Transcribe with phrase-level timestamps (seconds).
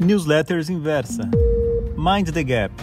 [0.00, 1.30] Newsletters Inversa.
[1.94, 2.74] Mind the Gap.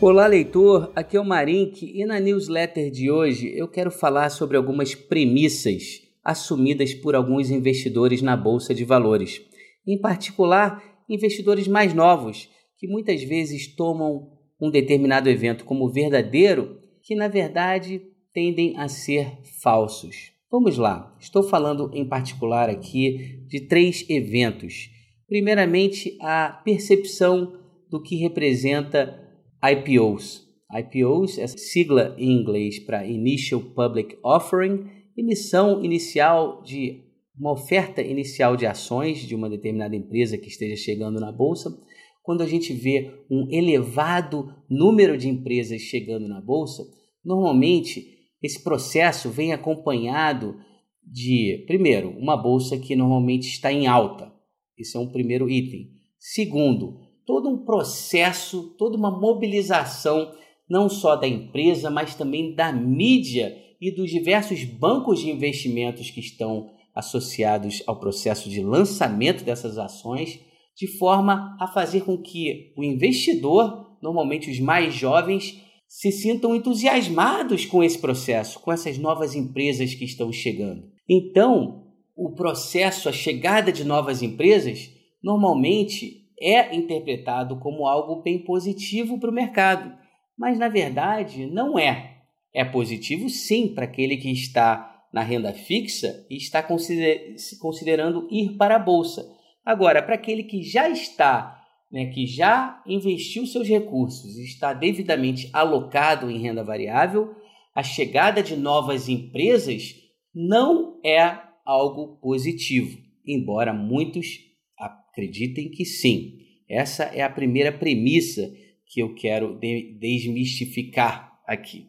[0.00, 0.90] Olá, leitor.
[0.96, 6.02] Aqui é o Marink e na newsletter de hoje eu quero falar sobre algumas premissas
[6.24, 9.42] assumidas por alguns investidores na bolsa de valores.
[9.86, 14.28] Em particular, investidores mais novos que muitas vezes tomam
[14.60, 18.02] um determinado evento como verdadeiro, que na verdade
[18.34, 20.36] tendem a ser falsos.
[20.50, 24.88] Vamos lá, estou falando em particular aqui de três eventos.
[25.26, 27.52] Primeiramente, a percepção
[27.90, 29.28] do que representa
[29.62, 30.48] IPOs.
[30.74, 37.04] IPOs é sigla em inglês para Initial Public Offering, emissão inicial de
[37.38, 41.78] uma oferta inicial de ações de uma determinada empresa que esteja chegando na bolsa.
[42.22, 46.82] Quando a gente vê um elevado número de empresas chegando na bolsa,
[47.22, 50.56] normalmente esse processo vem acompanhado
[51.02, 54.32] de, primeiro, uma bolsa que normalmente está em alta.
[54.76, 55.90] Esse é um primeiro item.
[56.18, 60.32] Segundo, todo um processo, toda uma mobilização,
[60.68, 66.20] não só da empresa, mas também da mídia e dos diversos bancos de investimentos que
[66.20, 70.40] estão associados ao processo de lançamento dessas ações,
[70.76, 77.64] de forma a fazer com que o investidor, normalmente os mais jovens, se sintam entusiasmados
[77.64, 80.84] com esse processo, com essas novas empresas que estão chegando.
[81.08, 84.90] Então, o processo, a chegada de novas empresas,
[85.22, 89.96] normalmente é interpretado como algo bem positivo para o mercado,
[90.36, 92.18] mas na verdade não é.
[92.54, 98.76] É positivo sim para aquele que está na renda fixa e está considerando ir para
[98.76, 99.26] a bolsa.
[99.64, 101.57] Agora, para aquele que já está
[101.90, 107.34] né, que já investiu seus recursos e está devidamente alocado em renda variável,
[107.74, 109.94] a chegada de novas empresas
[110.34, 114.38] não é algo positivo, embora muitos
[114.78, 116.38] acreditem que sim.
[116.68, 118.52] Essa é a primeira premissa
[118.86, 119.58] que eu quero
[119.98, 121.86] desmistificar aqui.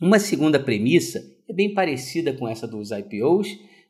[0.00, 3.48] Uma segunda premissa é bem parecida com essa dos IPOs,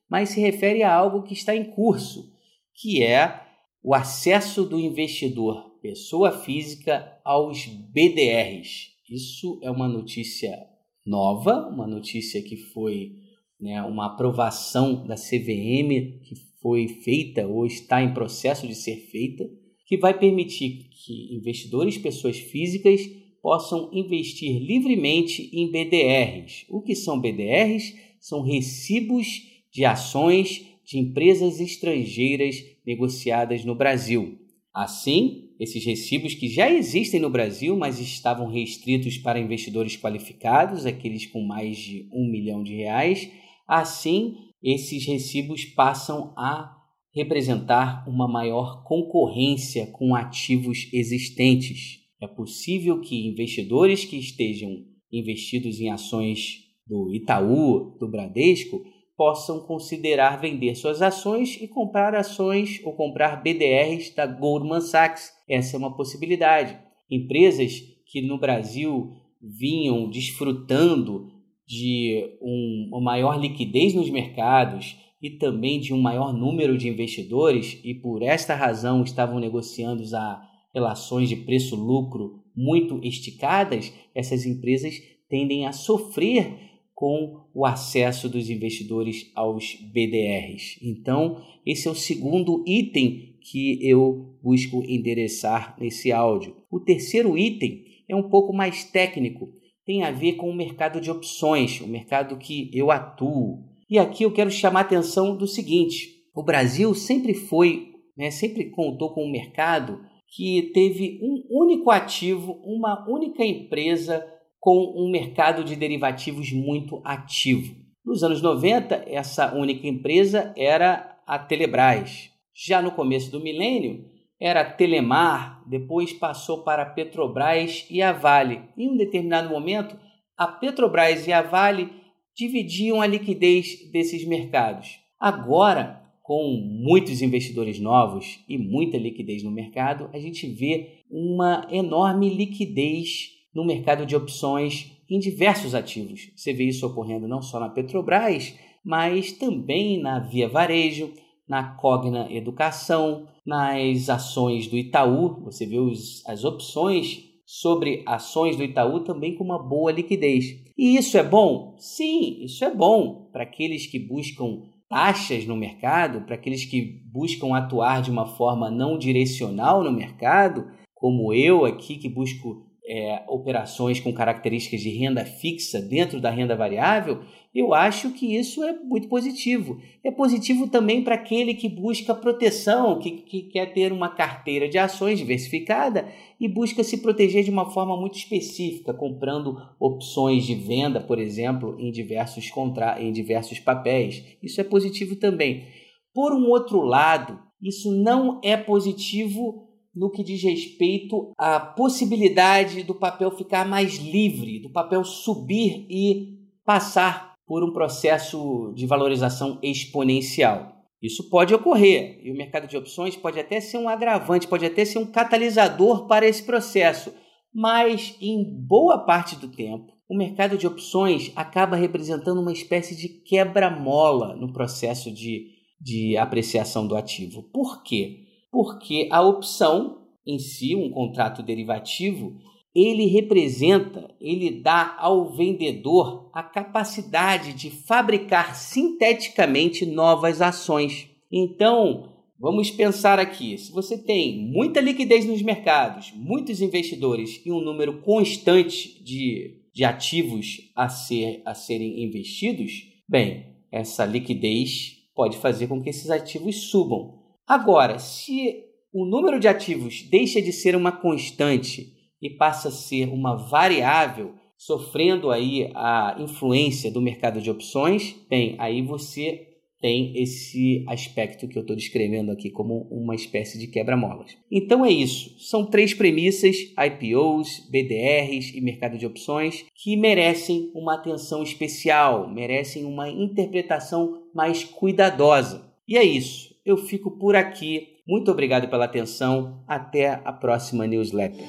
[0.08, 2.32] mas se refere a algo que está em curso,
[2.74, 3.49] que é
[3.82, 8.90] o acesso do investidor, pessoa física, aos BDRs.
[9.08, 10.56] Isso é uma notícia
[11.04, 13.16] nova, uma notícia que foi
[13.58, 19.48] né, uma aprovação da CVM que foi feita ou está em processo de ser feita,
[19.86, 23.00] que vai permitir que investidores, pessoas físicas,
[23.42, 26.66] possam investir livremente em BDRs.
[26.68, 27.94] O que são BDRs?
[28.20, 29.26] São recibos
[29.72, 34.40] de ações de empresas estrangeiras negociadas no Brasil.
[34.74, 41.26] Assim, esses recibos que já existem no Brasil, mas estavam restritos para investidores qualificados, aqueles
[41.26, 43.30] com mais de um milhão de reais,
[43.68, 46.76] assim esses recibos passam a
[47.14, 52.00] representar uma maior concorrência com ativos existentes.
[52.20, 58.82] É possível que investidores que estejam investidos em ações do Itaú, do Bradesco,
[59.20, 65.30] possam considerar vender suas ações e comprar ações ou comprar BDRs da Goldman Sachs.
[65.46, 66.78] Essa é uma possibilidade.
[67.10, 71.30] Empresas que no Brasil vinham desfrutando
[71.68, 77.78] de um, uma maior liquidez nos mercados e também de um maior número de investidores
[77.84, 80.42] e por esta razão estavam negociando a
[80.72, 84.94] relações de preço-lucro muito esticadas, essas empresas
[85.28, 86.69] tendem a sofrer
[87.00, 90.78] com o acesso dos investidores aos BDRs.
[90.82, 96.54] Então, esse é o segundo item que eu busco endereçar nesse áudio.
[96.70, 99.48] O terceiro item é um pouco mais técnico,
[99.86, 103.64] tem a ver com o mercado de opções, o mercado que eu atuo.
[103.88, 108.68] E aqui eu quero chamar a atenção do seguinte: o Brasil sempre foi, né, sempre
[108.68, 114.22] contou com um mercado que teve um único ativo, uma única empresa
[114.60, 117.74] com um mercado de derivativos muito ativo.
[118.04, 122.30] Nos anos 90, essa única empresa era a Telebrás.
[122.54, 124.04] Já no começo do milênio,
[124.38, 128.62] era a Telemar, depois passou para a Petrobras e a Vale.
[128.76, 129.98] Em um determinado momento,
[130.36, 131.90] a Petrobras e a Vale
[132.34, 134.98] dividiam a liquidez desses mercados.
[135.18, 142.30] Agora, com muitos investidores novos e muita liquidez no mercado, a gente vê uma enorme
[142.30, 146.30] liquidez no mercado de opções em diversos ativos.
[146.36, 148.54] Você vê isso ocorrendo não só na Petrobras,
[148.84, 151.12] mas também na Via Varejo,
[151.48, 155.42] na Cogna Educação, nas ações do Itaú.
[155.44, 160.44] Você vê os, as opções sobre ações do Itaú também com uma boa liquidez.
[160.78, 161.74] E isso é bom?
[161.78, 167.54] Sim, isso é bom para aqueles que buscam taxas no mercado, para aqueles que buscam
[167.54, 174.00] atuar de uma forma não direcional no mercado, como eu aqui que busco é, operações
[174.00, 177.22] com características de renda fixa dentro da renda variável,
[177.54, 179.80] eu acho que isso é muito positivo.
[180.02, 184.76] É positivo também para aquele que busca proteção, que, que quer ter uma carteira de
[184.76, 186.08] ações diversificada
[186.40, 191.76] e busca se proteger de uma forma muito específica, comprando opções de venda, por exemplo,
[191.78, 193.00] em diversos, contra...
[193.00, 194.24] em diversos papéis.
[194.42, 195.64] Isso é positivo também.
[196.12, 202.94] Por um outro lado, isso não é positivo no que diz respeito à possibilidade do
[202.94, 210.76] papel ficar mais livre, do papel subir e passar por um processo de valorização exponencial.
[211.02, 214.84] Isso pode ocorrer e o mercado de opções pode até ser um agravante, pode até
[214.84, 217.12] ser um catalisador para esse processo,
[217.52, 223.08] mas em boa parte do tempo, o mercado de opções acaba representando uma espécie de
[223.08, 225.48] quebra-mola no processo de,
[225.80, 227.44] de apreciação do ativo.
[227.44, 228.29] Por quê?
[228.50, 232.36] Porque a opção em si, um contrato derivativo,
[232.74, 241.08] ele representa, ele dá ao vendedor a capacidade de fabricar sinteticamente novas ações.
[241.32, 247.60] Então, vamos pensar aqui: se você tem muita liquidez nos mercados, muitos investidores e um
[247.60, 252.72] número constante de, de ativos a, ser, a serem investidos,
[253.08, 257.19] bem, essa liquidez pode fazer com que esses ativos subam.
[257.50, 258.62] Agora, se
[258.92, 261.92] o número de ativos deixa de ser uma constante
[262.22, 268.54] e passa a ser uma variável, sofrendo aí a influência do mercado de opções, bem,
[268.56, 269.48] aí você
[269.80, 274.38] tem esse aspecto que eu estou descrevendo aqui como uma espécie de quebra-molas.
[274.48, 275.36] Então é isso.
[275.40, 282.84] São três premissas: IPOs, BDRs e mercado de opções que merecem uma atenção especial, merecem
[282.84, 285.68] uma interpretação mais cuidadosa.
[285.88, 287.98] E é isso eu fico por aqui.
[288.06, 289.62] Muito obrigado pela atenção.
[289.66, 291.46] Até a próxima newsletter.